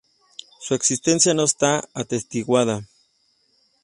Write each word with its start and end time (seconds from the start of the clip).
Su 0.59 0.73
existencia 0.73 1.35
no 1.35 1.43
está 1.43 1.87
atestiguada. 1.93 2.81